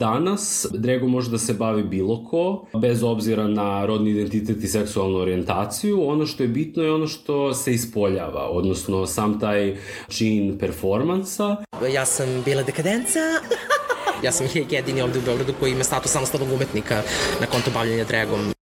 [0.00, 5.18] Danas drego može da se bavi bilo ko, bez obzira na rodni identitet i seksualnu
[5.18, 6.08] orijentaciju.
[6.08, 9.76] Ono što je bitno je ono što se ispoljava, odnosno sam taj
[10.08, 11.56] čin performansa.
[11.94, 13.18] Ja sam bila dekadenca.
[14.24, 17.02] ja sam jedini ovde u Beogradu koji ima status samostalnog umetnika
[17.40, 18.59] na konto bavljanja dragom.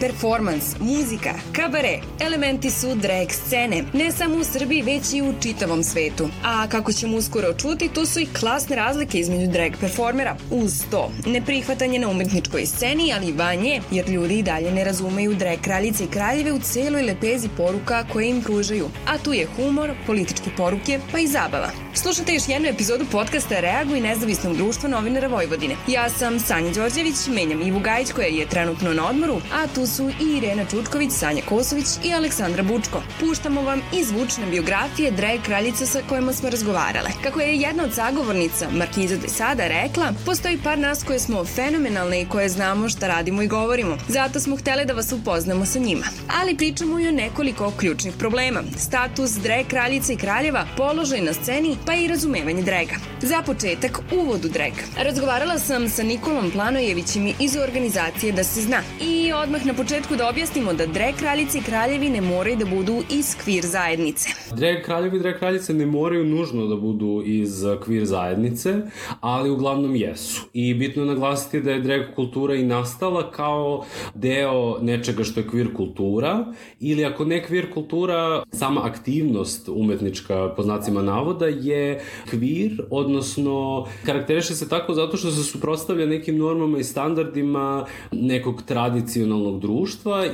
[0.00, 5.82] Performans, muzika, kabare, elementi su drag scene, ne samo u Srbiji, već i u čitavom
[5.82, 6.28] svetu.
[6.44, 10.36] A kako ćemo uskoro čuti, tu su i klasne razlike između drag performera.
[10.50, 15.34] Uz to, neprihvatanje na umetničkoj sceni, ali i vanje, jer ljudi i dalje ne razumeju
[15.34, 18.88] drag kraljice i kraljeve u celoj lepezi poruka koje im pružaju.
[19.06, 21.70] A tu je humor, političke poruke, pa i zabava.
[21.94, 25.76] Slušate još jednu epizodu podcasta Reagu i nezavisnog društva novinara Vojvodine.
[25.88, 30.10] Ja sam Sanja Đorđević, menjam Ivu Gajić koja je trenutno na odmoru, a tu su
[30.20, 33.02] i Irena Čučković, Sanja Kosović i Aleksandra Bučko.
[33.20, 37.10] Puštamo vam i zvučne biografije drag kraljica sa kojima smo razgovarale.
[37.22, 42.22] Kako je jedna od sagovornica, Markiza de Sada, rekla, postoji par nas koje smo fenomenalne
[42.22, 43.98] i koje znamo šta radimo i govorimo.
[44.08, 46.04] Zato smo htele da vas upoznamo sa njima.
[46.40, 48.62] Ali pričamo i o nekoliko ključnih problema.
[48.78, 52.94] Status drag kraljica i kraljeva, položaj na sceni, pa i razumevanje draga.
[53.22, 54.72] Za početak, uvod u drag.
[54.98, 58.82] Razgovarala sam sa Nikolom Planojevićem iz organizacije Da se zna.
[59.00, 63.02] I odmah na početku da objasnimo da drag kraljice i kraljevi ne moraju da budu
[63.10, 64.28] iz kvir zajednice.
[64.56, 68.74] Drag kraljevi i drag kraljice ne moraju nužno da budu iz kvir zajednice,
[69.20, 70.42] ali uglavnom jesu.
[70.52, 73.84] I bitno je naglasiti da je drag kultura i nastala kao
[74.14, 76.44] deo nečega što je kvir kultura,
[76.80, 84.54] ili ako ne kvir kultura, sama aktivnost umetnička po znacima navoda je kvir, odnosno karakteriše
[84.54, 89.67] se tako zato što se suprostavlja nekim normama i standardima nekog tradicionalnog društva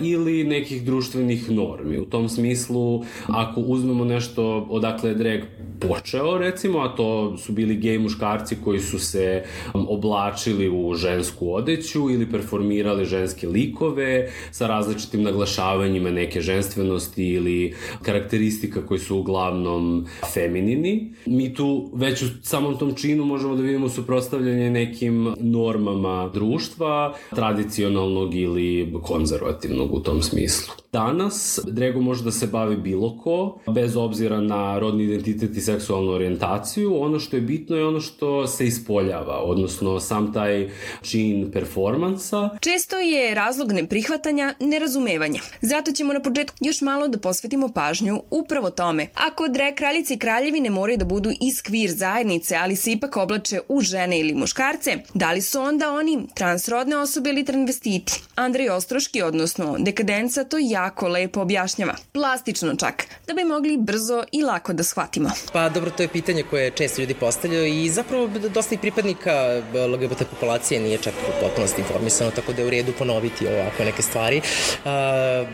[0.02, 1.98] ili nekih društvenih normi.
[1.98, 5.40] U tom smislu, ako uzmemo nešto odakle je drag
[5.80, 9.44] počeo, recimo, a to su bili gej muškarci koji su se
[9.74, 17.74] um, oblačili u žensku odeću ili performirali ženske likove sa različitim naglašavanjima neke ženstvenosti ili
[18.02, 21.12] karakteristika koji su uglavnom feminini.
[21.26, 28.34] Mi tu već u samom tom činu možemo da vidimo suprostavljanje nekim normama društva, tradicionalnog
[28.34, 28.92] ili
[29.24, 30.74] konzervativnog u tom smislu.
[30.92, 36.12] Danas drego može da se bavi bilo ko, bez obzira na rodni identitet i seksualnu
[36.12, 37.02] orijentaciju.
[37.02, 40.70] Ono što je bitno je ono što se ispoljava, odnosno sam taj
[41.02, 42.50] čin performansa.
[42.60, 45.40] Često je razlog neprihvatanja nerazumevanje.
[45.62, 49.06] Zato ćemo na početku još malo da posvetimo pažnju upravo tome.
[49.14, 53.16] Ako drag kraljice i kraljevi ne moraju da budu iz kvir zajednice, ali se ipak
[53.16, 58.22] oblače u žene ili muškarce, da li su onda oni transrodne osobe ili transvestiti?
[58.34, 61.94] Andrej Ostroški, odnosno dekadenca, to ja jako lepo objašnjava.
[62.12, 65.30] Plastično čak, da bi mogli brzo i lako da shvatimo.
[65.52, 70.22] Pa dobro, to je pitanje koje često ljudi postavljaju i zapravo dosta i pripadnika LGBT
[70.30, 74.40] populacije nije čak u potpunosti informisano, tako da je u redu ponoviti ovako neke stvari.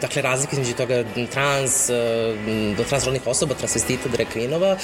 [0.01, 1.91] dakle, razlika između toga trans,
[2.77, 4.77] do transrodnih osoba, transvestita, drag queenova,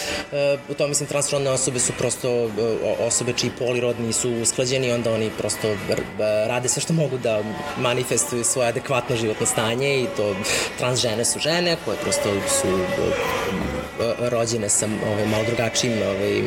[0.68, 2.50] u tom mislim transrodne osobe su prosto
[3.00, 5.76] osobe čiji polirodni su usklađeni, onda oni prosto
[6.46, 7.42] rade sve što mogu da
[7.78, 10.36] manifestuju svoje adekvatno životno stanje i to
[10.78, 12.28] trans žene su žene koje prosto
[12.60, 16.42] su e, rođene sa ovaj, malo drugačijim ovaj,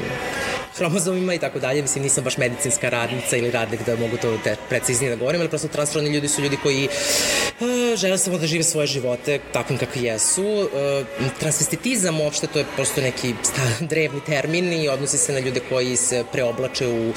[0.78, 1.81] hromozomima i tako dalje.
[1.81, 4.38] Mislim, nisam baš medicinska radnica ili radnik da mogu to
[4.69, 6.88] preciznije da govorim, ali prosto transrodni ljudi su ljudi koji
[7.96, 10.44] žele samo da žive svoje živote takvim kakvi jesu.
[10.44, 10.70] Uh,
[11.40, 13.34] transvestitizam uopšte to je prosto neki
[13.92, 17.14] drevni termin i odnosi se na ljude koji se preoblače u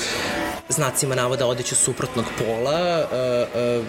[0.68, 3.84] znacima navoda odeću suprotnog pola, uh,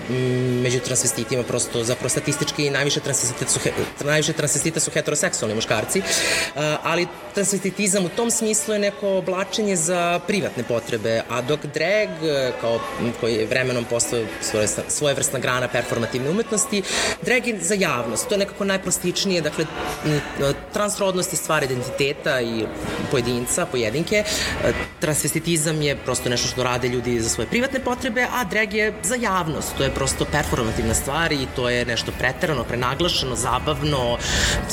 [0.64, 3.60] među transvestitima prosto zapravo statistički najviše transvestita su,
[4.06, 6.02] najviše transvestita su heteroseksualni muškarci,
[6.84, 12.10] ali transvestitizam u tom smislu je neko oblačenje za privatne potrebe, a dok drag,
[12.62, 12.80] kao
[13.20, 14.20] koji je vremenom postao
[14.88, 16.43] svoje, vrstna grana performativne umetnosti,
[17.22, 19.66] drag je za javnost, to je nekako najplastičnije, dakle,
[20.74, 22.66] transrodnost je stvar identiteta i
[23.12, 24.24] pojedinca, pojedinke,
[25.00, 28.94] transvestitizam je prosto nešto što to rade ljudi za svoje privatne potrebe, a drag je
[29.04, 29.78] za javnost.
[29.78, 34.18] To je prosto performativna stvar i to je nešto preterano, prenaglašeno, zabavno,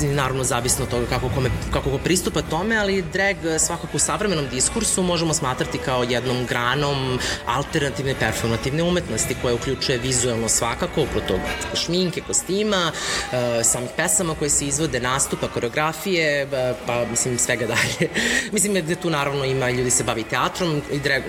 [0.03, 4.49] naravno zavisno od toga kako, kome, kako ko pristupa tome, ali drag svakako u savremenom
[4.49, 11.41] diskursu možemo smatrati kao jednom granom alternativne performativne umetnosti koja uključuje vizualno svakako, upravo
[11.75, 16.49] šminke, kostima, uh, samih pesama koje se izvode, nastupa, koreografije,
[16.87, 18.11] pa mislim svega dalje.
[18.53, 21.23] mislim da tu naravno ima ljudi se bavi teatrom i drag,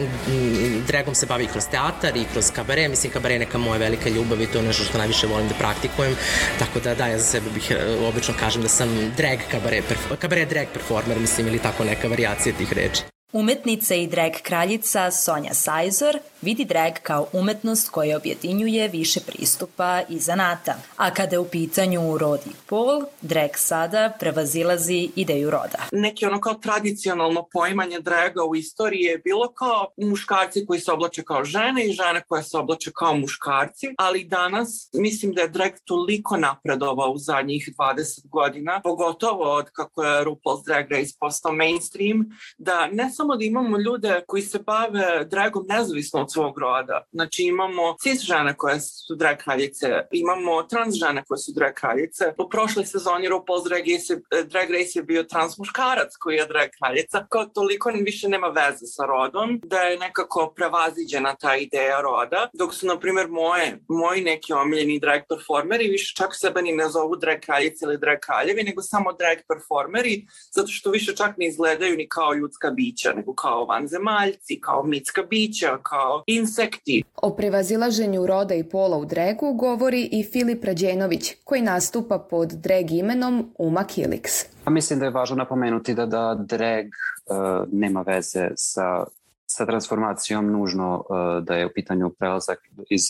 [0.87, 4.41] dragom se bavi kroz teatar i kroz kabare, mislim kabare je neka moja velika ljubav
[4.41, 6.15] i to je nešto što najviše volim da praktikujem,
[6.59, 9.81] tako da da, ja za sebe bih e, obično kažem da sam drag kabare,
[10.19, 13.10] kabare drag performer, mislim, ili tako neka variacija tih reči.
[13.33, 20.19] Umetnica i drag kraljica Sonja Sajzor vidi drag kao umetnost koja objedinjuje više pristupa i
[20.19, 20.75] zanata.
[20.97, 25.79] A kada je u pitanju rod i pol, drag sada prevazilazi ideju roda.
[25.91, 31.23] Neki ono kao tradicionalno poimanje draga u istoriji je bilo kao muškarci koji se oblače
[31.23, 35.71] kao žene i žene koje se oblače kao muškarci, ali danas mislim da je drag
[35.85, 42.25] toliko napredovao u zadnjih 20 godina, pogotovo od kako je RuPaul's Drag Race postao mainstream,
[42.57, 47.05] da ne samo da imamo ljude koji se bave dragom nezavisno od svog roda.
[47.11, 52.33] Znači imamo cis žene koje su drag kraljice, imamo trans žene koje su drag kraljice.
[52.37, 54.13] U prošloj sezoni RuPaul's Drag Race,
[54.53, 57.25] drag Race je bio trans muškarac koji je drag kraljica.
[57.29, 62.49] Kao toliko više nema veze sa rodom, da je nekako prevaziđena ta ideja roda.
[62.53, 66.89] Dok su, na primjer, moje, moji neki omiljeni drag performeri više čak sebe ni ne
[66.89, 70.25] zovu drag kraljice ili drag kraljevi, nego samo drag performeri,
[70.55, 75.23] zato što više čak ne izgledaju ni kao ljudska bića, nego kao vanzemaljci, kao mitska
[75.29, 77.03] bića, kao insekti.
[77.15, 82.91] O prevazilaženju roda i pola u dregu govori i Filip Rađenović, koji nastupa pod drag
[82.91, 84.45] imenom Uma Kilix.
[84.63, 89.03] Pa mislim da je važno napomenuti da, da drag uh, nema veze sa
[89.51, 92.59] sa transformacijom nužno uh, da je u pitanju prelazak
[92.89, 93.01] iz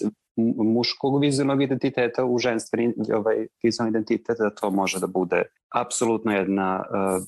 [0.55, 5.43] muškog vizualnog identiteta u ženstveni ovaj, vizualni identitet, da to može da bude
[5.75, 7.23] apsolutno jedna, uh,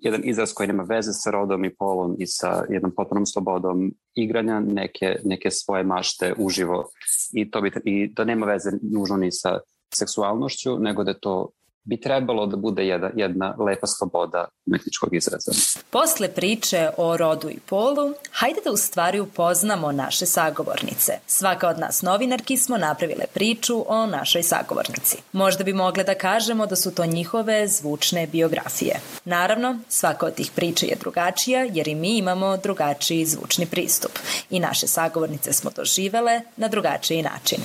[0.00, 4.60] jedan izraz koji nema veze sa rodom i polom i sa jednom potpunom slobodom igranja
[4.60, 6.88] neke, neke svoje mašte uživo.
[7.32, 9.58] I to bi, i da nema veze nužno ni sa
[9.94, 11.50] seksualnošću, nego da to
[11.84, 15.52] bi trebalo da bude jedna, jedna lepa sloboda umetničkog izraza.
[15.90, 21.12] Posle priče o rodu i polu, hajde da u stvari upoznamo naše sagovornice.
[21.26, 25.16] Svaka od nas novinarki smo napravile priču o našoj sagovornici.
[25.32, 29.00] Možda bi mogle da kažemo da su to njihove zvučne biografije.
[29.24, 34.12] Naravno, svaka od tih priča je drugačija jer i mi imamo drugačiji zvučni pristup
[34.50, 37.58] i naše sagovornice smo doživele na drugačiji način.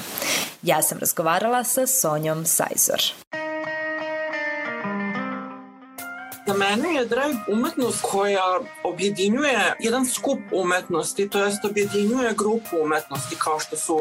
[0.63, 3.01] Ja sam razgovarala sa Sonjom Sajzor.
[6.69, 13.59] Mene je drag umetnost koja objedinjuje jedan skup umetnosti, to jest objedinjuje grupu umetnosti kao
[13.59, 13.99] što su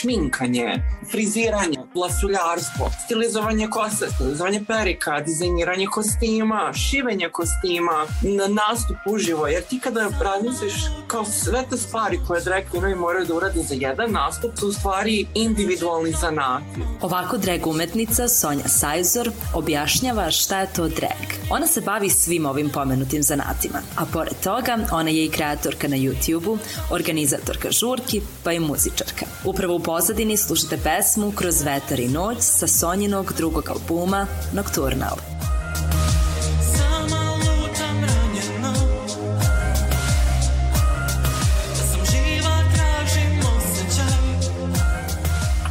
[0.00, 9.62] šminkanje, friziranje, lasuljarstvo, stilizovanje kose, stilizovanje perika, dizajniranje kostima, šivenje kostima, na nastup uživo, jer
[9.62, 10.74] ti kada razmisliš
[11.06, 14.72] kao sve te stvari koje drag queenovi moraju da urade za jedan nastup su u
[14.72, 16.80] stvari individualni zanati.
[17.00, 21.26] Ovako drag umetnica Sonja Sajzor objašnjava šta je to drag.
[21.50, 25.96] Ona se bavi svim ovim pomenutim zanatima, a pored toga ona je i kreatorka na
[25.96, 26.58] YouTube-u,
[26.90, 29.26] organizatorka žurki, pa i muzičarka.
[29.44, 35.41] Upravo u pozadini slušate pesmu Kroz vetar i noć sa Sonjinog drugog albuma Nocturnal.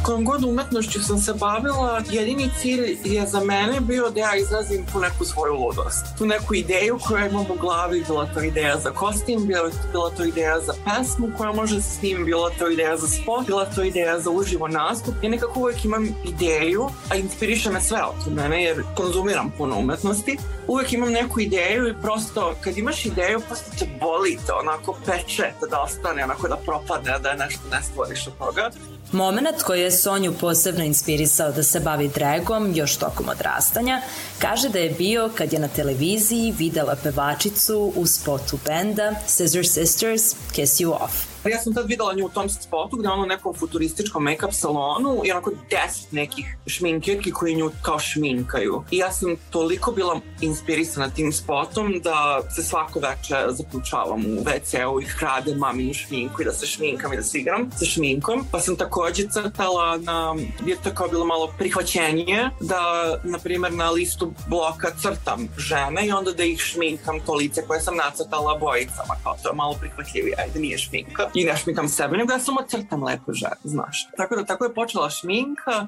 [0.02, 4.86] Kojom god umetnošću sam se bavila, jedini cilj je za mene bio da ja izrazim
[4.92, 6.04] tu neku svoju ludost.
[6.18, 10.24] Tu neku ideju koju imam u glavi, bila to ideja za kostim, bila, bila to
[10.24, 14.20] ideja za pesmu koja može se snimim, bila to ideja za spot, bila to ideja
[14.20, 15.14] za uživo nastup.
[15.22, 20.38] Ja nekako uvek imam ideju, a inspiriše me sve od mene jer konzumiram puno umetnosti.
[20.66, 25.52] Uvek imam neku ideju i prosto kad imaš ideju, prosto te boli to, onako peče
[25.70, 28.70] da ostane, onako da propadne, da nešto ne stvoriš od toga.
[29.12, 34.00] Moment koji je Sonju posebno inspirisao da se bavi dragom još tokom odrastanja,
[34.38, 40.34] kaže da je bio kad je na televiziji videla pevačicu u spotu benda Scissor Sisters
[40.52, 41.31] Kiss You Off.
[41.50, 45.30] Ja sam tad videla nju u tom spotu gde ono nekom futurističkom make-up salonu i
[45.30, 48.82] onako deset nekih šminkirki koji nju kao šminkaju.
[48.90, 55.00] I ja sam toliko bila inspirisana tim spotom da se svako veče zaključavam u WC-u
[55.00, 58.46] i kradem maminu šminku i da se šminkam i da se igram sa šminkom.
[58.50, 62.80] Pa sam takođe crtala na, je to kao bilo malo prihvaćenje da,
[63.24, 67.80] na primer, na listu bloka crtam žene i onda da ih šminkam to lice koje
[67.80, 72.16] sam nacrtala bojicama, kao to je malo prihvatljivije, ajde nije šminka i ne šminkam sebe,
[72.16, 74.08] nego ja samo crtam lepo ženu, znaš.
[74.16, 75.86] Tako da tako je počela šminka.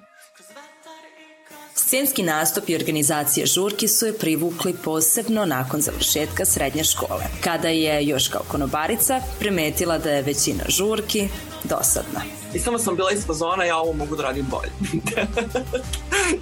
[1.74, 8.06] Scenski nastup i organizacija žurki su je privukli posebno nakon završetka srednje škole, kada je
[8.06, 11.28] još kao konobarica primetila da je većina žurki
[11.64, 12.43] dosadna.
[12.54, 14.70] I samo sam bila iz fazona, ja ovo mogu da radim bolje.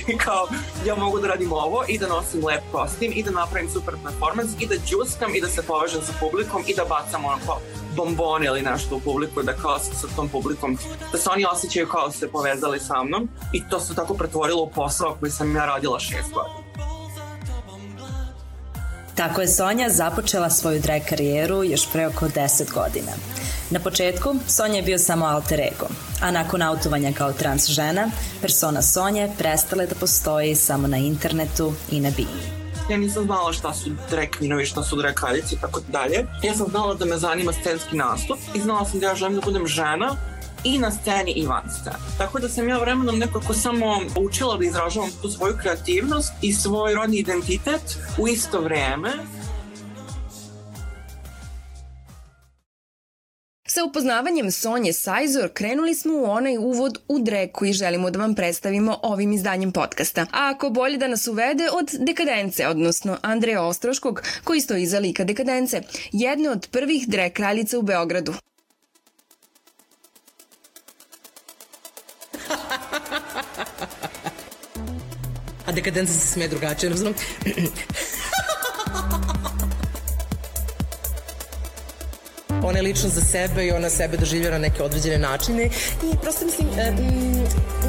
[0.13, 0.49] I kao,
[0.87, 4.53] ja mogu da radim ovo i da nosim lep kostim i da napravim super performance
[4.61, 7.61] i da džuskam i da se povežem sa publikom i da bacam onako
[7.97, 10.79] bombone ili nešto u publiku, da kao sa tom publikom,
[11.13, 14.63] da se oni osjećaju kao da se povezali sa mnom i to se tako pretvorilo
[14.63, 16.63] u posao koji sam ja radila šest godina.
[19.15, 23.13] Tako je Sonja započela svoju drag karijeru još pre oko 10 godina.
[23.73, 25.87] Na početku Sonja je bio samo alter ego,
[26.21, 28.11] a nakon autovanja kao trans žena,
[28.41, 33.75] persona Sonje prestale da postoji samo na internetu i na bini ja nisam znala šta
[33.75, 36.27] su drag queenovi, šta su drag kraljici i tako dalje.
[36.43, 39.41] Ja sam znala da me zanima scenski nastup i znala sam da ja želim da
[39.41, 40.17] budem žena
[40.65, 41.97] i na sceni i van scene.
[42.19, 46.95] Tako da sam ja vremenom nekako samo učila da izražavam tu svoju kreativnost i svoj
[46.95, 49.11] rodni identitet u isto vreme
[53.85, 58.99] Upoznavanjem Sonje Sajzor krenuli smo u onaj uvod u drag koji želimo da vam predstavimo
[59.03, 60.23] ovim izdanjem podcasta.
[60.23, 65.25] A ako bolje da nas uvede od Dekadence, odnosno Andreja Ostroškog, koji stoji iza lika
[65.25, 68.35] Dekadence, jedne od prvih drag kraljica u Beogradu.
[75.67, 76.97] A dekadenca se sme drugačije, ne
[82.73, 85.65] ona je lično za sebe i ona sebe doživlja na neke određene načine
[86.13, 86.93] i prosto mislim e,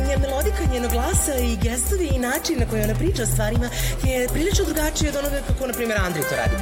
[0.07, 3.69] njen melodika njenog glasa i gestovi i način na koji ona priča o stvarima
[4.03, 6.55] je prilično drugačiji od onoga kako, na primjer, Andri to radi.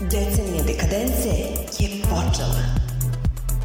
[0.00, 1.28] Decenija dekadence
[1.78, 2.62] je počela.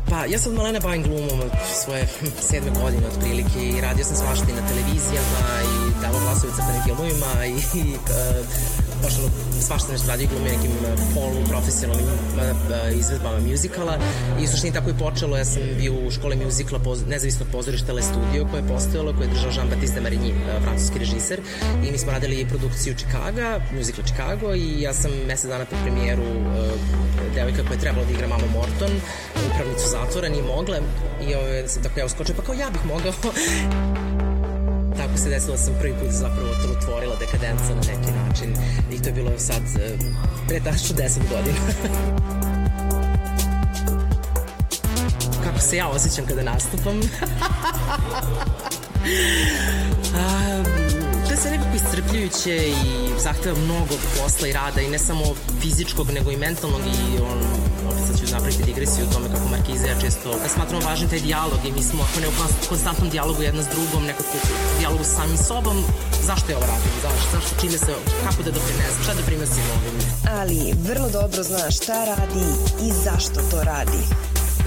[0.09, 1.51] Pa, ja sam malena bavim glumom od
[1.83, 2.07] svoje
[2.49, 7.45] sedme godine otprilike i radio sam svašta i na televizijama i davo glasovica crtanim filmovima
[7.45, 8.82] i, i uh,
[9.19, 9.29] ono,
[9.61, 13.97] svašta nešto radi glumi nekim e, polu profesionalnim e, izvedbama muzikala
[14.41, 17.93] i u suštini tako je počelo, ja sam bio u škole muzikla poz, nezavisnog pozorišta
[17.93, 21.39] Le Studio koje je postojalo, koje je držao Jean-Baptiste Marigny, e, francuski režiser.
[21.87, 26.23] I mi smo radili produkciju Chicago, muzikla Chicago i ja sam mesec dana po premijeru
[27.35, 28.91] devojka koja je trebala da igra Mama Morton,
[29.47, 30.77] upravnicu zatvora, nije mogla.
[31.27, 33.13] I ove, tako ja uskočio, pa kao ja bih mogao
[34.97, 38.55] tako se desilo da sam prvi put zapravo otvorila dekadenca na neki način
[38.91, 39.97] i to je bilo sad e,
[40.47, 41.59] pre tačno 10 godina.
[45.43, 47.01] Kako se ja osjećam kada nastupam?
[50.13, 50.52] To
[51.43, 52.75] sve nekako iscrpljujuće i
[53.19, 55.23] zahteva mnogo posla i rada i ne samo
[55.61, 57.39] fizičkog nego i mentalnog i on
[58.07, 61.59] sad ću napraviti digresiju o tome kako Markiza ja često da smatramo važan taj dijalog
[61.67, 62.33] i mi smo ako ne u
[62.69, 65.77] konstantnom dijalogu jedna s drugom, nekako u dijalogu sa samim sobom,
[66.29, 67.91] zašto je ovo radim, zašto, zašto čime se,
[68.25, 69.95] kako da doprinesem, šta da primesim ovim.
[70.39, 72.45] Ali vrlo dobro zna šta radi
[72.87, 74.01] i zašto to radi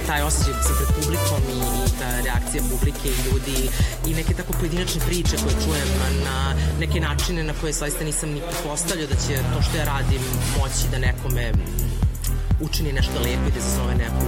[0.06, 3.58] taj osjećaj da sam pred publikom i, i ta reakcija publike i ljudi
[4.06, 5.88] i neke tako pojedinačne priče koje čujem
[6.24, 10.22] na neke načine na koje saista nisam ni postavljao da će to što ja radim
[10.58, 11.52] moći da nekome
[12.60, 14.26] učini nešto lepo i da izazove neku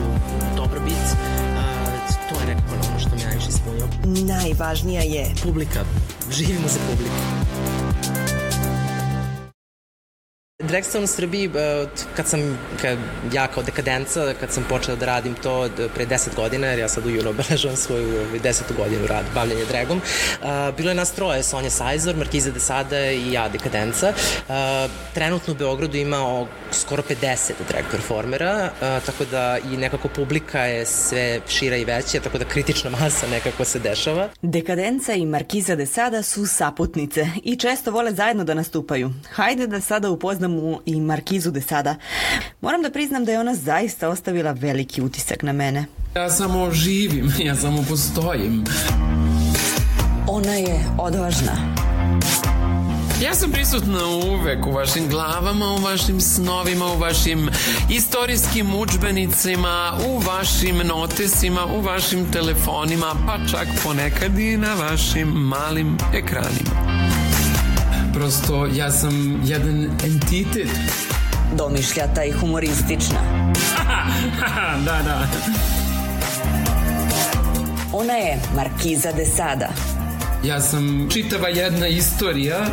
[0.56, 1.06] dobrobit,
[2.28, 3.86] to je nekako ono što me najviše ispunio.
[4.34, 5.84] Najvažnija je publika.
[6.30, 7.77] Živimo za publiku.
[10.68, 12.98] Dragstone u Srbiji, e, kad sam, kad,
[13.32, 17.06] ja kao dekadenca, kad sam počela da radim to pre 10 godina, jer ja sad
[17.06, 20.00] u junu obeležavam svoju ovaj, desetu godinu rad, bavljanje dragom,
[20.76, 24.12] bilo je nas troje, Sonja Sajzor, Markiza de Sada i ja dekadenca.
[25.14, 28.70] Trenutno u Beogradu ima skoro 50 drag performera,
[29.06, 33.64] tako da i nekako publika je sve šira i veća, tako da kritična masa nekako
[33.64, 34.28] se dešava.
[34.42, 39.10] Dekadenca i Markiza de Sada su saputnice i često vole zajedno da nastupaju.
[39.30, 41.96] Hajde da sada upoznamo mu i Markizu de sada.
[42.60, 45.84] Moram da priznam da je ona zaista ostavila veliki utisak na mene.
[46.16, 48.64] Ja samo živim, ja samo postojim.
[50.26, 51.52] Ona je odvažna.
[53.22, 57.50] Ja sam prisutna uvek u vašim glavama, u vašim snovima, u vašim
[57.90, 65.98] istorijskim učbenicima, u vašim notesima, u vašim telefonima, pa čak ponekad i na vašim malim
[66.14, 66.97] ekranima.
[68.14, 70.70] Prosto ja sam jedan entitet.
[71.56, 73.52] Domišljata i humoristična.
[74.86, 75.28] da, da.
[77.92, 79.68] Ona je Markiza de Sada.
[80.44, 82.66] Ja sam čitava jedna istorija,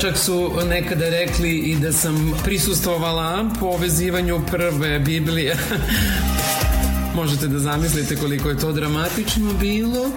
[0.00, 5.56] čak su nekada rekli i da sam prisustvovala povezivanju prve Biblije.
[7.16, 10.10] Možete da zamislite koliko je to dramatično bilo.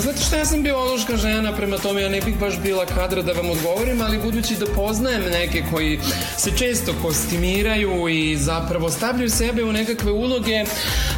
[0.00, 3.22] Pa znate šta, ja sam biološka žena, prema tome ja ne bih baš bila kadra
[3.22, 6.00] da vam odgovorim, ali budući da poznajem neke koji
[6.36, 10.64] se često kostimiraju i zapravo stavljaju sebe u nekakve uloge,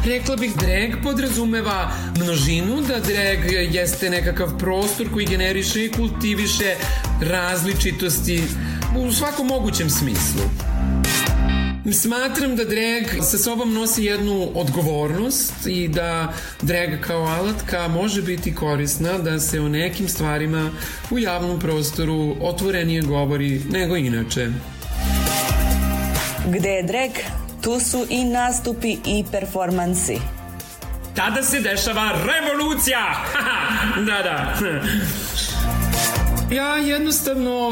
[0.05, 6.75] rekla bih drag podrazumeva množinu, da drag jeste nekakav prostor koji generiše i kultiviše
[7.21, 8.43] različitosti
[8.97, 10.72] u svakom mogućem smislu.
[11.91, 18.55] Smatram da drag sa sobom nosi jednu odgovornost i da drag kao alatka može biti
[18.55, 20.69] korisna da se o nekim stvarima
[21.11, 24.47] u javnom prostoru otvorenije govori nego inače.
[26.47, 27.11] Gde je drag,
[27.61, 30.17] tu su i nastupi i performansi.
[31.15, 33.25] Tada se dešava revolucija!
[34.07, 34.55] da, da.
[36.55, 37.71] Ja jednostavno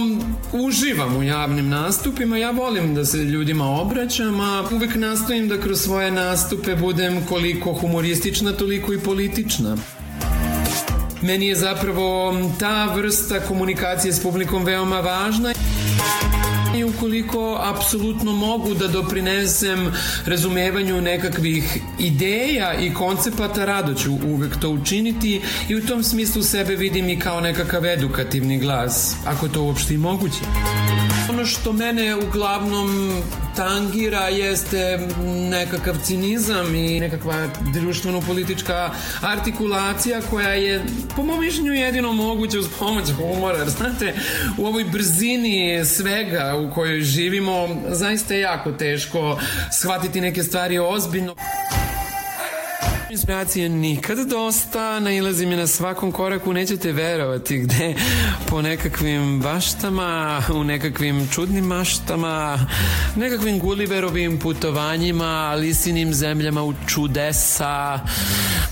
[0.53, 5.81] uživam u javnim nastupima, ja volim da se ljudima obraćam, a uvek nastojim da kroz
[5.81, 9.77] svoje nastupe budem koliko humoristična, toliko i politična.
[11.21, 15.53] Meni je zapravo ta vrsta komunikacije s publikom veoma važna
[16.77, 19.93] i ukoliko apsolutno mogu da doprinesem
[20.25, 26.75] razumevanju nekakvih ideja i koncepata, rado ću uvek to učiniti i u tom smislu sebe
[26.75, 30.41] vidim i kao nekakav edukativni glas, ako to uopšte i moguće.
[31.41, 33.21] Ono što mene uglavnom
[33.55, 35.07] tangira jeste
[35.49, 38.89] nekakav cinizam i nekakva društveno-politička
[39.21, 40.83] artikulacija koja je
[41.15, 43.57] po mom mišljenju jedino moguća uz pomoć humora.
[43.57, 44.13] Jer, znate,
[44.57, 49.39] u ovoj brzini svega u kojoj živimo zaista je jako teško
[49.71, 51.35] shvatiti neke stvari ozbiljno.
[53.11, 57.95] Inspiracije nikad dosta, nailazi mi na svakom koraku, nećete verovati gde
[58.49, 62.59] po nekakvim baštama, u nekakvim čudnim maštama,
[63.15, 67.99] nekakvim Gulliverovim putovanjima, lisinim zemljama u čudesa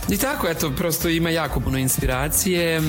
[0.09, 2.81] i tako, eto, prosto ima jako puno inspiracije.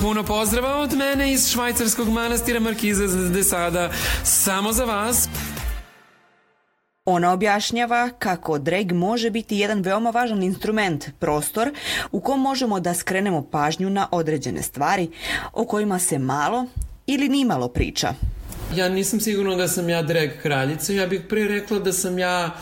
[0.00, 3.90] Puno pozdrava od mene iz švajcarskog manastira Markiza de Sada,
[4.22, 5.28] samo za vas.
[7.06, 11.70] Ona objašnjava kako drag može biti jedan veoma važan instrument, prostor
[12.12, 15.10] u kom možemo da skrenemo pažnju na određene stvari
[15.52, 16.66] o kojima se malo
[17.06, 18.14] ili nimalo priča.
[18.76, 22.56] Ja nisam sigurna da sam ja drag kraljica, ja bih pre rekla da sam ja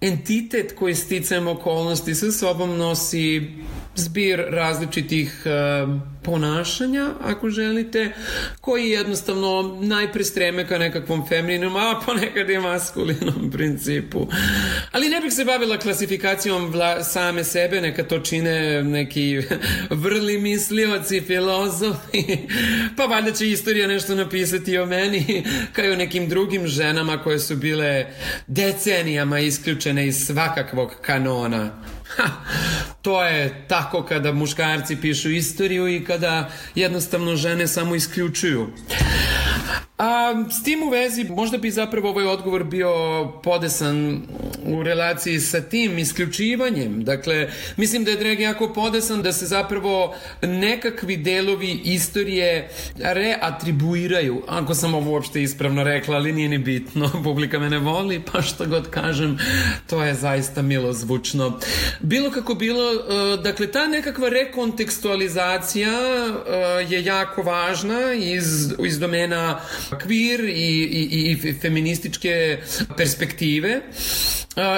[0.00, 3.50] entitet koji sticajem okolnosti sa sobom nosi
[3.94, 8.12] zbir različitih uh, ponašanja, ako želite,
[8.60, 14.26] koji jednostavno najpre streme ka nekakvom femininom, a ponekad i maskulinom principu.
[14.92, 19.42] Ali ne bih se bavila klasifikacijom vla, same sebe, neka to čine neki
[20.04, 22.24] vrli mislioci, filozofi,
[22.96, 27.38] pa valjda će istorija nešto napisati o meni, kao i o nekim drugim ženama koje
[27.38, 28.06] su bile
[28.46, 31.70] decenijama isključene iz svakakvog kanona.
[32.16, 32.30] Ha,
[33.02, 38.66] to je tako kada muškarci pišu istoriju i kada jednostavno žene samo isključuju.
[39.98, 42.92] A s tim u vezi možda bi zapravo ovaj odgovor bio
[43.42, 44.22] podesan
[44.64, 47.04] u relaciji sa tim isključivanjem.
[47.04, 54.74] Dakle, mislim da je Drag jako podesan da se zapravo nekakvi delovi istorije reatribuiraju, ako
[54.74, 58.66] sam ovo uopšte ispravno rekla, ali nije ni bitno, publika me ne voli, pa što
[58.66, 59.38] god kažem,
[59.86, 61.58] to je zaista milo zvučno.
[62.00, 62.92] Bilo kako bilo,
[63.36, 65.90] dakle, ta nekakva rekontekstualizacija
[66.88, 69.59] je jako važna iz, iz domena
[70.00, 72.58] kvir i, i, i feminističke
[72.96, 73.80] perspektive.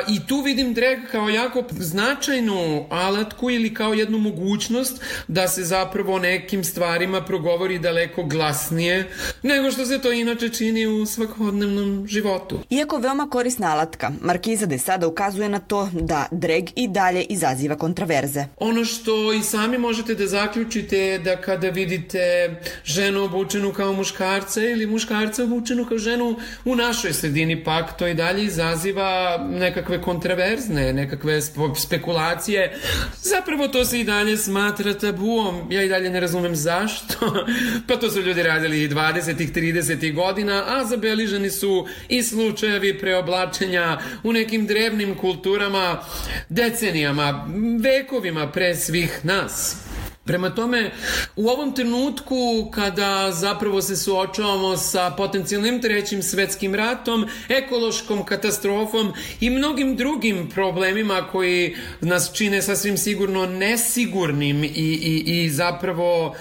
[0.08, 6.18] I tu vidim drag kao jako značajnu alatku ili kao jednu mogućnost da se zapravo
[6.18, 9.10] nekim stvarima progovori daleko glasnije
[9.42, 12.58] nego što se to inače čini u svakodnevnom životu.
[12.70, 17.76] Iako veoma korisna alatka, Markiza de sada ukazuje na to da drag i dalje izaziva
[17.76, 18.44] kontraverze.
[18.58, 22.54] Ono što i sami možete da zaključite je da kada vidite
[22.84, 28.14] ženu obučenu kao muškarca ili muškarca obučenu kao ženu u našoj sredini pak to i
[28.14, 31.40] dalje izaziva nekakve kontraverzne, nekakve
[31.76, 32.78] spekulacije.
[33.22, 35.72] Zapravo to se i dalje smatra tabuom.
[35.72, 37.46] Ja i dalje ne razumem zašto.
[37.88, 39.54] pa to su ljudi radili i 20.
[39.54, 40.14] 30.
[40.14, 46.04] godina, a zabeliženi su i slučajevi preoblačenja u nekim drevnim kulturama
[46.48, 47.48] decenijama,
[47.82, 49.91] vekovima pre svih nas.
[50.24, 50.90] Prema tome,
[51.36, 59.50] u ovom trenutku kada zapravo se suočavamo sa potencijalnim trećim svetskim ratom, ekološkom katastrofom i
[59.50, 66.34] mnogim drugim problemima koji nas čine sasvim sigurno nesigurnim i, i, i zapravo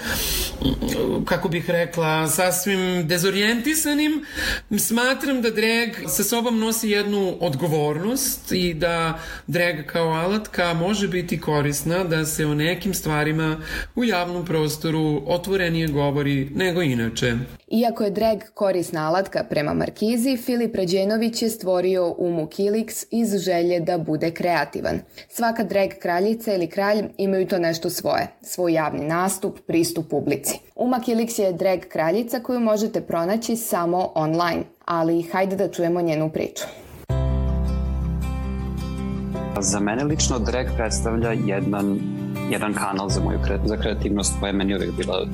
[1.25, 4.25] kako bih rekla, sasvim dezorijentisanim,
[4.79, 11.39] smatram da drag sa sobom nosi jednu odgovornost i da drag kao alatka može biti
[11.39, 13.57] korisna da se o nekim stvarima
[13.95, 17.33] u javnom prostoru otvorenije govori nego inače.
[17.67, 23.79] Iako je drag korisna alatka prema Markizi, Filip Rađenović je stvorio Umu Kilix iz želje
[23.79, 24.99] da bude kreativan.
[25.29, 30.59] Svaka drag kraljica ili kralj imaju to nešto svoje, svoj javni nastup, pristup publici.
[30.75, 36.29] Uma Kilix je drag kraljica koju možete pronaći samo online, ali hajde da čujemo njenu
[36.29, 36.63] priču.
[39.59, 41.99] Za mene lično drag predstavlja jedan,
[42.51, 45.25] jedan kanal za moju kre, za kreativnost koja je meni uvek bila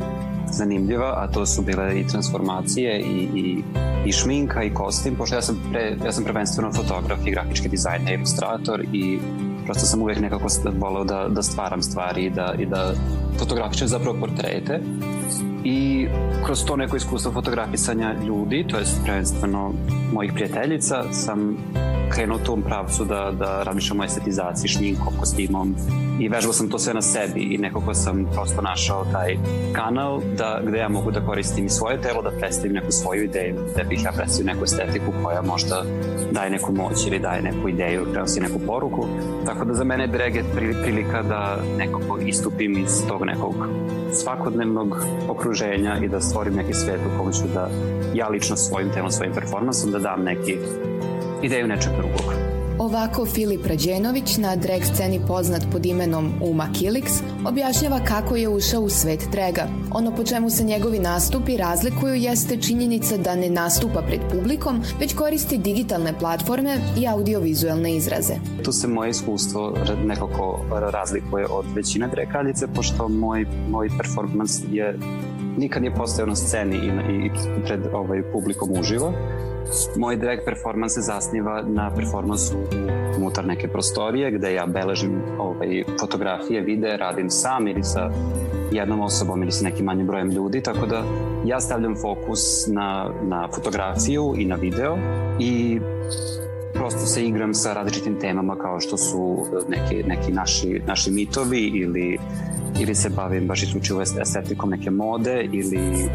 [0.51, 3.63] zanimljiva, a to su bile i transformacije i, i,
[4.05, 8.13] i šminka i kostim, pošto ja sam, pre, ja sam prvenstveno fotograf i grafički dizajner,
[8.13, 9.19] ilustrator i
[9.65, 10.47] prosto sam uvek nekako
[10.79, 12.93] volao da, da stvaram stvari i da, i da
[13.39, 14.79] fotografičem zapravo portrete.
[15.63, 16.07] I
[16.45, 19.73] kroz to neko iskustvo fotografisanja ljudi, to je prvenstveno
[20.13, 21.57] mojih prijateljica, sam
[22.09, 25.75] krenuo u tom pravcu da, da razmišljam o estetizaciji, šminkom, kostimom
[26.19, 29.37] i vežbao sam to sve na sebi i nekako sam prosto našao taj
[29.73, 33.55] kanal da, gde ja mogu da koristim i svoje telo, da predstavim neku svoju ideju,
[33.75, 35.83] da bih ja predstavio neku estetiku koja možda
[36.31, 39.05] daje neku moć ili daje neku ideju, prenosi neku poruku.
[39.45, 40.43] Tako da za mene je drag je
[40.83, 43.55] prilika da nekako istupim iz tog nekog
[44.11, 44.97] svakodnevnog
[45.29, 47.69] okruženja i da stvorim neki svet u kojem ću da
[48.13, 50.57] ja lično svojim telom, svojim performansom da dam neki
[51.43, 52.33] ideju nečeg drugog.
[52.79, 58.81] Ovako Filip Rađenović, na drag sceni poznat pod imenom Uma Kilix, objašnjava kako je ušao
[58.81, 59.67] u svet draga.
[59.91, 65.15] Ono po čemu se njegovi nastupi razlikuju jeste činjenica da ne nastupa pred publikom, već
[65.15, 68.33] koristi digitalne platforme i audiovizualne izraze.
[68.63, 69.73] Tu se moje iskustvo
[70.05, 74.99] nekako razlikuje od većine drag kraljice, pošto moj, moj performans je
[75.57, 77.29] nikad nije postao na sceni i, i
[77.65, 79.13] pred ovaj, publikom uživo,
[79.95, 82.55] Moj drag performans se zasniva na performansu
[83.17, 88.09] unutar neke prostorije gde ja beležim ovaj, fotografije, videe, radim sam ili sa
[88.71, 91.03] jednom osobom ili sa nekim manjim brojem ljudi, tako da
[91.45, 94.97] ja stavljam fokus na, na fotografiju i na video
[95.39, 95.79] i
[96.73, 102.17] prosto se igram sa različitim temama kao što su neki, neki naši, naši mitovi ili,
[102.79, 106.09] ili se bavim baš isključivo estetikom neke mode ili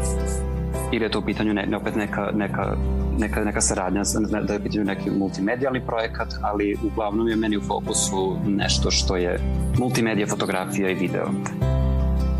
[0.91, 2.75] ili je to u pitanju ne, opet neka, neka,
[3.17, 4.01] neka, neka saradnja,
[4.47, 9.15] da je u pitanju neki multimedijalni projekat, ali uglavnom je meni u fokusu nešto što
[9.15, 9.39] je
[9.79, 11.27] multimedija, fotografija i video.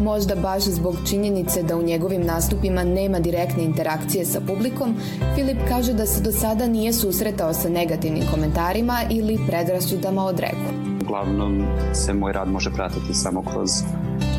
[0.02, 4.96] Možda baš zbog činjenice da u njegovim nastupima nema direktne interakcije sa publikom,
[5.36, 10.74] Filip kaže da se do sada nije susretao sa negativnim komentarima ili predrasudama od reku.
[11.02, 13.70] Uglavnom se moj rad može pratiti samo kroz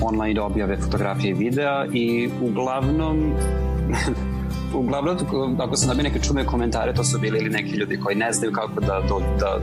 [0.02, 3.34] online objave fotografije i videa i uglavnom
[4.74, 5.16] uglavnom,
[5.58, 8.52] ako sam dobio neke čudne komentare, to su bili ili neki ljudi koji ne znaju
[8.52, 9.58] kako da, da,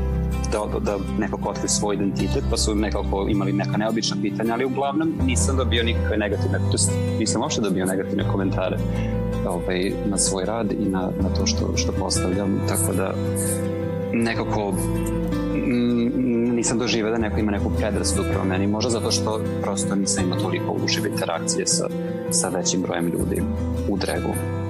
[0.51, 4.65] da, da, da nekako otkriju svoj identitet, pa su nekako imali neka neobična pitanja, ali
[4.65, 6.77] uglavnom nisam dobio nikakve negativne, to
[7.19, 8.77] nisam uopšte dobio negativne komentare
[9.47, 13.13] ovaj, na svoj rad i na, na to što, što postavljam, tako da
[14.13, 19.95] nekako mm, nisam doživao da neko ima neku predrasudu prema meni, možda zato što prosto
[19.95, 21.87] nisam imao toliko užive interakcije sa,
[22.31, 23.41] sa većim brojem ljudi
[23.89, 24.60] u dregu.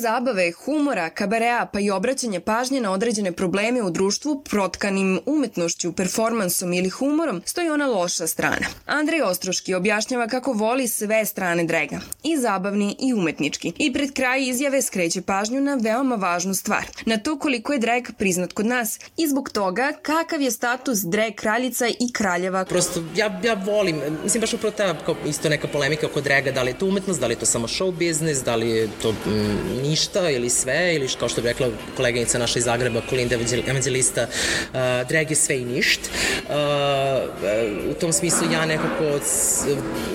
[0.00, 6.72] Zabave, humora, kaberea pa i obraćanja pažnje na određene probleme u društvu protkanim umetnošću, performansom
[6.72, 8.66] ili humorom stoji ona loša strana.
[8.86, 13.72] Andrej Ostroški objašnjava kako voli sve strane drega, i zabavni i umetnički.
[13.78, 18.04] I pred kraj izjave skreće pažnju na veoma važnu stvar, na to koliko je drag
[18.18, 22.64] priznat kod nas i zbog toga kakav je status drag kraljica i kraljeva.
[22.64, 24.94] Prosto ja, ja volim, mislim baš upravo ta
[25.26, 27.68] isto neka polemika oko draga, da li je to umetnost, da li je to samo
[27.68, 31.68] show business, da li je to mm, ništa ili sve, ili kao što bi rekla
[31.96, 36.00] koleginica naša iz Zagreba, Kolinda Evangelista, uh, drag je sve i ništ.
[36.00, 39.04] Uh, uh, u tom smislu ja nekako,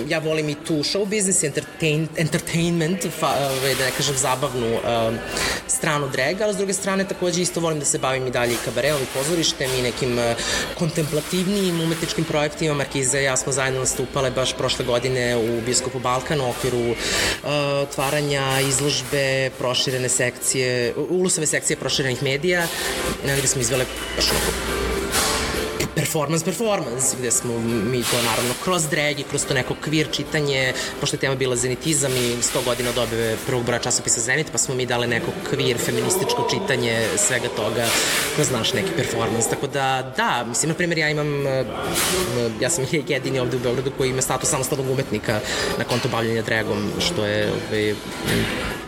[0.07, 3.33] ja volim i tu show business, entertain, entertainment, fa,
[3.77, 4.81] da ne kažem zabavnu uh,
[5.67, 8.63] stranu draga, ali s druge strane takođe isto volim da se bavim i dalje i
[8.65, 10.23] kabareom i pozorištem i nekim uh,
[10.77, 12.73] kontemplativnijim umetničkim projektima.
[12.73, 16.97] Markiza i ja smo zajedno nastupale baš prošle godine u Bioskopu Balkan u okviru uh,
[17.83, 22.67] otvaranja izložbe proširene sekcije, ulusove sekcije proširenih medija,
[23.23, 24.25] gde smo izvele baš
[25.95, 30.73] performance, performance, gde smo mi to naravno kroz drag i kroz to neko kvir čitanje,
[30.99, 34.57] pošto je tema bila zenitizam i 100 godina od objave prvog broja časopisa Zenit, pa
[34.57, 37.87] smo mi dali neko kvir feminističko čitanje svega toga
[38.35, 39.49] kroz naš neki performance.
[39.49, 41.65] Tako da, da, mislim, na primjer, ja imam, e,
[42.61, 45.39] ja sam jedini ovde u Beogradu koji ima status samostalnog umetnika
[45.77, 47.95] na konto bavljanja dragom, što je ove,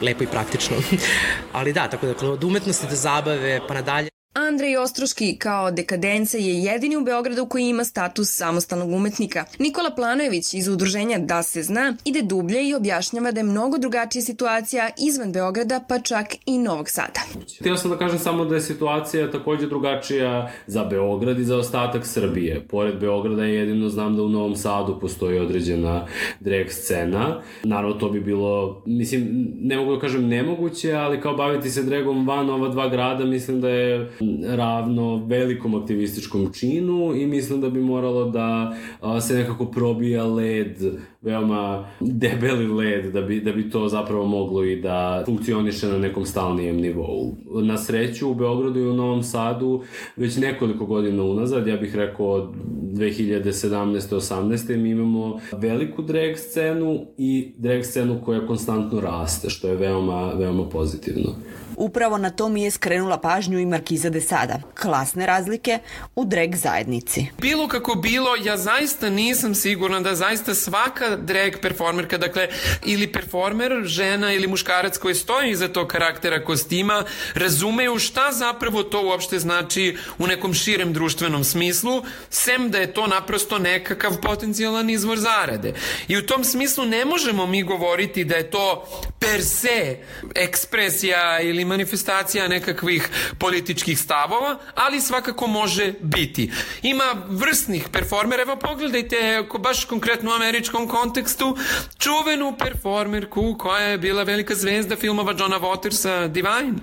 [0.02, 0.78] lepo i praktično.
[1.58, 4.17] Ali da, tako da, od umetnosti do zabave pa nadalje.
[4.40, 9.46] Andrej Ostroški kao dekadence je jedini u Beogradu koji ima status samostalnog umetnika.
[9.60, 14.22] Nikola Planojević iz udruženja Da se zna ide dublje i objašnjava da je mnogo drugačija
[14.22, 17.20] situacija izvan Beograda pa čak i Novog Sada.
[17.60, 22.06] Htio sam da kažem samo da je situacija takođe drugačija za Beograd i za ostatak
[22.06, 22.68] Srbije.
[22.68, 26.08] Pored Beograda je jedino znam da u Novom Sadu postoji određena
[26.40, 27.42] drag scena.
[27.64, 32.28] Naravno to bi bilo, mislim, ne mogu da kažem nemoguće, ali kao baviti se dragom
[32.28, 34.12] van ova dva grada mislim da je
[34.48, 38.76] ravno velikom aktivističkom činu i mislim da bi moralo da
[39.22, 40.78] se nekako probija led,
[41.22, 46.26] veoma debeli led da bi, da bi to zapravo moglo i da funkcioniše na nekom
[46.26, 47.36] stalnijem nivou.
[47.64, 49.84] Na sreću u Beogradu i u Novom Sadu
[50.16, 52.50] već nekoliko godina unazad, ja bih rekao od
[52.98, 54.16] 2017.
[54.16, 54.78] 18.
[54.78, 60.70] mi imamo veliku drag scenu i drag scenu koja konstantno raste, što je veoma, veoma
[60.70, 61.36] pozitivno.
[61.78, 64.62] Upravo na to mi je skrenula pažnju i Markiza de Sada.
[64.82, 65.80] Klasne razlike
[66.16, 67.28] u drag zajednici.
[67.42, 72.48] Bilo kako bilo, ja zaista nisam sigurna da zaista svaka drag performerka, dakle,
[72.86, 77.04] ili performer, žena ili muškarac koji stoji iza tog karaktera kostima,
[77.34, 83.08] razumeju šta zapravo to uopšte znači u nekom širem društvenom smislu, sem da je to
[83.08, 85.74] naprosto nekakav potencijalan izvor zarade.
[86.08, 88.88] I u tom smislu ne možemo mi govoriti da je to
[89.20, 89.98] per se
[90.36, 96.52] ekspresija ili manifestacija nekakvih političkih stavova, ali svakako može biti.
[96.82, 101.58] Ima vrsnih performera, evo pogledajte baš konkretno u američkom kontekstu,
[101.98, 106.74] čuvenu performerku koja je bila velika zvezda filmova Johna Watersa Divine.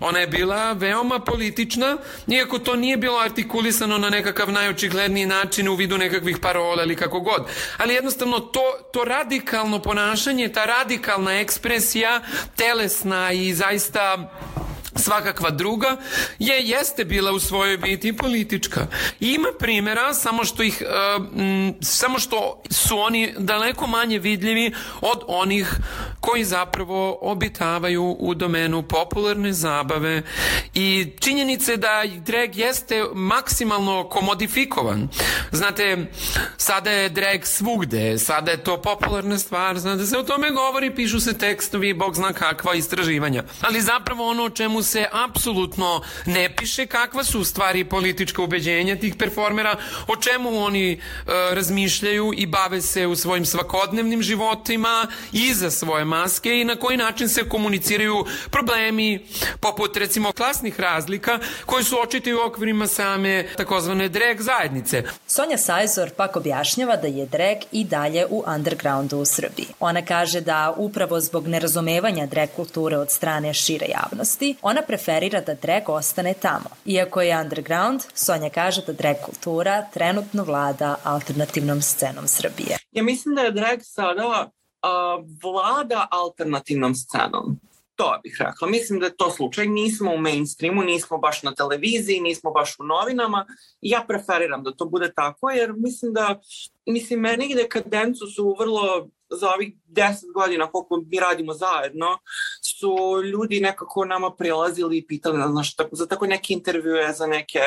[0.00, 1.96] Ona je bila veoma politična,
[2.26, 7.20] iako to nije bilo artikulisano na nekakav najočigledniji način u vidu nekakvih parola ili kako
[7.20, 7.46] god.
[7.78, 12.20] Ali jednostavno to, to radikalno ponašanje, ta radikalna ekspresija
[12.56, 14.30] telesna i zaista
[14.96, 15.96] svakakva druga
[16.38, 18.86] je jeste bila u svojoj biti politička.
[19.20, 25.22] Ima primjera samo što ih uh, m, samo što su oni daleko manje vidljivi od
[25.26, 25.74] onih
[26.20, 30.22] koji zapravo obitavaju u domenu popularne zabave
[30.74, 35.08] i činjenice da drag jeste maksimalno komodifikovan.
[35.52, 36.06] Znate,
[36.56, 41.20] sada je drag svugde, sada je to popularna stvar, znate se o tome govori, pišu
[41.20, 43.42] se tekstovi, bog zna kakva istraživanja.
[43.60, 49.14] Ali zapravo ono o čemu se apsolutno ne piše kakva su stvari politička ubeđenja tih
[49.14, 49.76] performera,
[50.08, 50.98] o čemu oni e,
[51.54, 57.28] razmišljaju i bave se u svojim svakodnevnim životima iza svoje maske i na koji način
[57.28, 59.26] se komuniciraju problemi
[59.60, 65.02] poput recimo klasnih razlika koji su očiti u okvirima same takozvane drag zajednice.
[65.26, 69.66] Sonja Sajzor pak objašnjava da je drag i dalje u undergroundu u Srbiji.
[69.80, 75.54] Ona kaže da upravo zbog nerazumevanja drag kulture od strane šire javnosti, ona preferira da
[75.54, 76.70] drag ostane tamo.
[76.86, 82.78] Iako je underground, Sonja kaže da drag kultura trenutno vlada alternativnom scenom Srbije.
[82.92, 84.50] Ja mislim da je drag sada
[84.82, 87.60] uh, vlada alternativnom scenom.
[87.94, 88.68] To bih rekla.
[88.68, 89.66] Mislim da je to slučaj.
[89.66, 93.46] Nismo u mainstreamu, nismo baš na televiziji, nismo baš u novinama.
[93.80, 96.40] Ja preferiram da to bude tako, jer mislim da,
[96.86, 99.08] mislim, meni i dekadencu su vrlo
[99.40, 102.18] za ovih deset godina koliko mi radimo zajedno,
[102.62, 107.60] su ljudi nekako nama prilazili i pitali nas znaš, za tako neke intervjue, za neke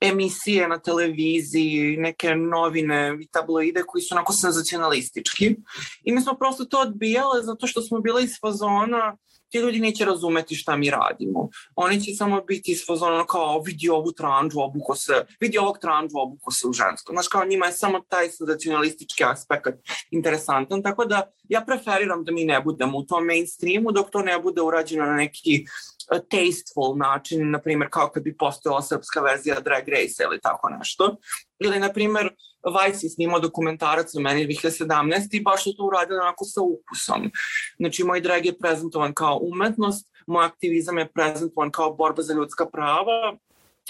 [0.00, 5.56] emisije na televiziji, neke novine i tabloide koji su onako senzacionalistički.
[6.02, 9.16] I mi smo prosto to odbijale zato što smo bile iz fazona
[9.52, 11.48] ti ljudi neće razumeti šta mi radimo.
[11.76, 16.18] Oni će samo biti iz fazona kao vidi ovu tranđu, obuko se, vidi ovog tranđu,
[16.18, 17.12] obuko se u žensko.
[17.12, 19.68] Znaš, kao njima je samo taj senzacionalistički aspekt
[20.10, 24.38] interesantan, tako da ja preferiram da mi ne budemo u tom mainstreamu dok to ne
[24.38, 29.60] bude urađeno na neki uh, tasteful način, na primjer kao kad bi postojala srpska verzija
[29.60, 31.16] Drag Race ili tako nešto.
[31.58, 32.30] Ili, na primjer,
[32.66, 37.30] Vice je snimao dokumentarac o meni 2017 i baš je to uradio onako sa ukusom.
[37.76, 42.66] Znači, moj drag je prezentovan kao umetnost, moj aktivizam je prezentovan kao borba za ljudska
[42.66, 43.36] prava,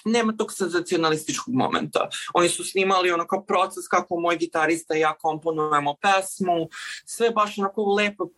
[0.04, 2.08] nema tog senzacionalističkog momenta.
[2.35, 6.68] Oni su snimali ono kao proces kako moj gitarista i ja komponujemo pesmu,
[7.06, 8.28] sve baš onako lepo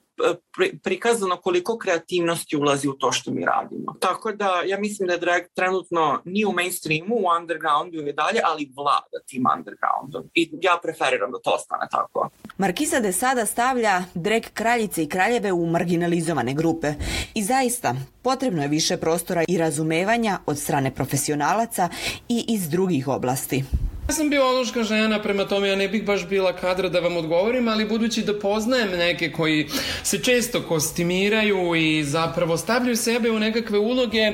[0.82, 3.94] prikazano koliko kreativnosti ulazi u to što mi radimo.
[4.00, 8.40] Tako da ja mislim da je drag trenutno ni u mainstreamu, u undergroundu i dalje,
[8.44, 10.30] ali vlada tim undergroundom.
[10.34, 12.30] I ja preferiram da to ostane tako.
[12.58, 16.94] Markisa de sada stavlja drag kraljice i kraljeve u marginalizovane grupe.
[17.34, 21.88] I zaista, potrebno je više prostora i razumevanja od strane profesionalaca
[22.28, 23.64] i iz drugih oblasti.
[24.08, 27.68] Ja sam biološka žena, prema tome ja ne bih baš bila kadra da vam odgovorim,
[27.68, 29.68] ali budući da poznajem neke koji
[30.02, 34.32] se često kostimiraju i zapravo stavljaju sebe u nekakve uloge,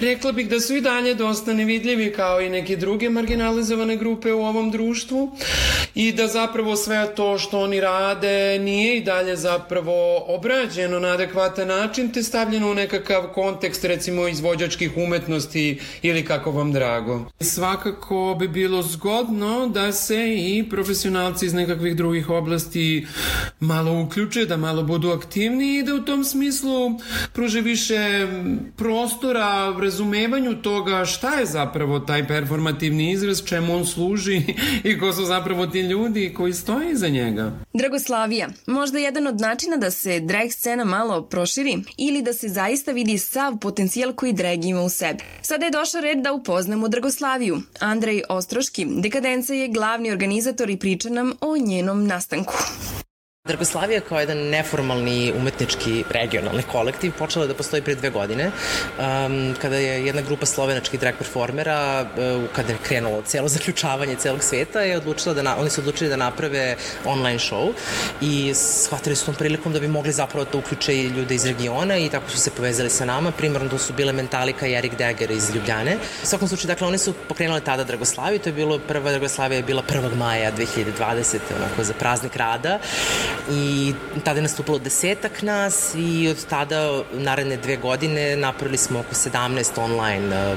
[0.00, 4.44] rekla bih da su i dalje dosta nevidljivi kao i neke druge marginalizovane grupe u
[4.44, 5.32] ovom društvu
[5.96, 11.68] i da zapravo sve to što oni rade nije i dalje zapravo obrađeno na adekvatan
[11.68, 17.24] način te stavljeno u nekakav kontekst recimo izvođačkih umetnosti ili kako vam drago.
[17.40, 23.06] Svakako bi bilo zgodno da se i profesionalci iz nekakvih drugih oblasti
[23.60, 26.90] malo uključe, da malo budu aktivni i da u tom smislu
[27.32, 28.26] pruže više
[28.76, 34.42] prostora razumevanju toga šta je zapravo taj performativni izraz, čemu on služi
[34.84, 37.52] i ko su zapravo ti ljudi koji stoje iza njega.
[37.72, 42.92] Dragoslavija, možda jedan od načina da se drag scena malo proširi ili da se zaista
[42.92, 45.24] vidi sav potencijal koji drag ima u sebi.
[45.42, 47.58] Sada je došao red da upoznamo Dragoslaviju.
[47.80, 52.54] Andrej Ostroški, Dekadenca je glavni organizator i priča nam o njenom nastanku.
[53.46, 59.76] Dragoslavija kao jedan neformalni umetnički regionalni kolektiv počela da postoji pre dve godine um, kada
[59.76, 64.96] je jedna grupa slovenačkih drag performera uh, kada je krenulo celo zaključavanje celog sveta je
[64.96, 67.72] odlučila da na, oni su odlučili da naprave online show
[68.20, 71.96] i shvatili su tom prilikom da bi mogli zapravo da uključe i ljude iz regiona
[71.96, 75.30] i tako su se povezali sa nama primarno to su bile Mentalika i Erik Deger
[75.30, 79.10] iz Ljubljane u svakom slučaju dakle oni su pokrenuli tada Dragoslaviju to je bilo prva
[79.10, 80.16] Dragoslavija je bila 1.
[80.16, 82.78] maja 2020 onako za praznik rada
[83.50, 83.94] i
[84.24, 89.80] tada je nastupilo desetak nas i od tada naredne dve godine napravili smo oko 17
[89.80, 90.56] online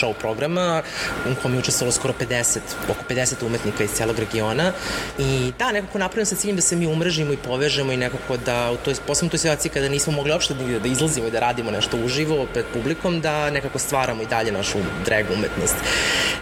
[0.00, 0.82] show programa
[1.30, 2.58] u kom je učestvovalo skoro 50,
[2.90, 4.72] oko 50 umetnika iz celog regiona
[5.18, 8.70] i da, nekako napravljeno sa ciljem da se mi umrežimo i povežemo i nekako da
[8.70, 11.40] u toj, posebno u toj situaciji kada nismo mogli uopšte da, da izlazimo i da
[11.40, 15.76] radimo nešto uživo pred publikom, da nekako stvaramo i dalje našu drag umetnost.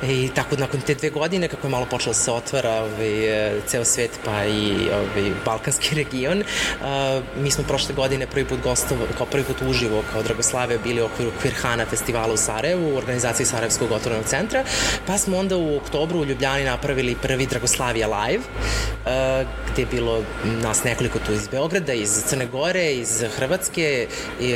[0.03, 3.85] I tako nakon te dve godine, kako je malo počelo da se otvara ovaj, ceo
[3.85, 9.27] svet pa i ovaj, balkanski region, uh, mi smo prošle godine prvi put gostovo, kao
[9.27, 13.93] prvi put uživo kao Dragoslavia bili u okviru Queerhana festivala u Sarajevu, u organizaciji Sarajevskog
[13.93, 14.65] otvorenog centra,
[15.07, 20.23] pa smo onda u oktobru u Ljubljani napravili prvi Dragoslavija live, uh, gde je bilo
[20.45, 24.07] nas nekoliko tu iz Beograda, iz Crne Gore, iz Hrvatske
[24.41, 24.47] i,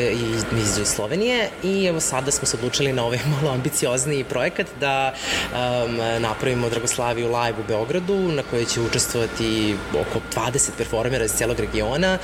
[0.59, 5.97] iz Slovenije i evo sada smo se odlučili na ovaj malo ambiciozniji projekat da um,
[6.19, 12.19] napravimo Dragoslaviju live u Beogradu na kojoj će učestvovati oko 20 performera iz celog regiona.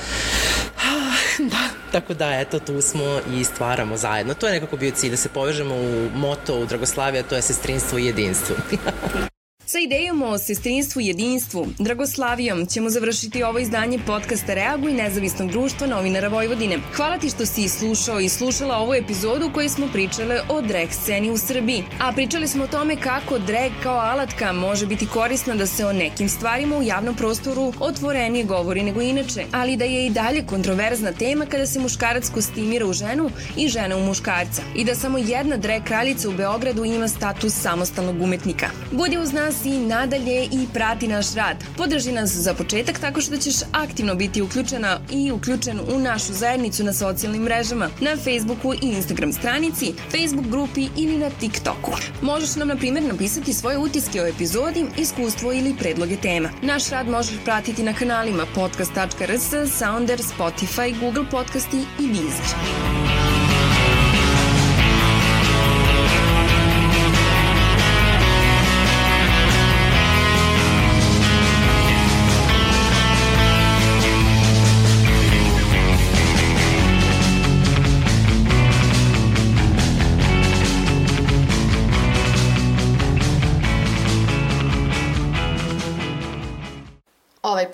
[1.53, 4.33] da, tako da, eto, tu smo i stvaramo zajedno.
[4.33, 7.97] To je nekako bio cilj, da se povežemo u moto u Dragoslavija, to je sestrinstvo
[7.97, 8.55] i jedinstvo.
[9.69, 15.87] Sa idejom o sestrinstvu i jedinstvu, Dragoslavijom, ćemo završiti ovo izdanje podcasta Reaguj nezavisnog društva
[15.87, 16.79] novinara Vojvodine.
[16.95, 20.87] Hvala ti što si slušao i slušala ovu epizodu u kojoj smo pričale o drag
[20.91, 21.83] sceni u Srbiji.
[22.01, 25.93] A pričali smo o tome kako drag kao alatka može biti korisna da se o
[25.93, 31.11] nekim stvarima u javnom prostoru otvorenije govori nego inače, ali da je i dalje kontroverzna
[31.11, 35.57] tema kada se muškarac kostimira u ženu i žena u muškarca i da samo jedna
[35.57, 38.69] drag kraljica u Beogradu ima status samostalnog umetnika.
[38.91, 41.57] Budi uz nas i nadalje i prati naš rad.
[41.77, 46.83] Podrži nas za početak tako što ćeš aktivno biti uključena i uključen u našu zajednicu
[46.83, 51.91] na socijalnim mrežama, na Facebooku i Instagram stranici, Facebook grupi ili na TikToku.
[52.21, 56.49] Možeš nam, na primjer, napisati svoje utiske o epizodi, iskustvo ili predloge tema.
[56.61, 63.08] Naš rad možeš pratiti na kanalima podcast.rs, Sounder, Spotify, Google Podcasti i Deezer.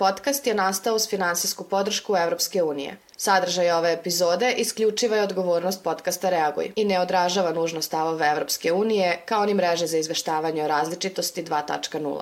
[0.05, 2.97] Podcast je nastao uz finansijsku podršku Evropske unije.
[3.17, 9.21] Sadržaj ove epizode isključiva je odgovornost podcasta Reaguj i ne odražava nužno stavove Evropske unije
[9.25, 12.21] kao ni mreže za izveštavanje o različitosti 2.0.